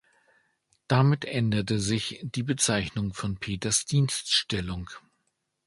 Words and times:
Damit 0.87 1.25
änderte 1.25 1.79
sich 1.79 2.21
die 2.23 2.41
Bezeichnung 2.41 3.13
von 3.13 3.37
Peters’ 3.37 3.85
Dienststellung. 3.85 4.89